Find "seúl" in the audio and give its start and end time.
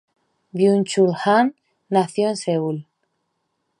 2.43-2.87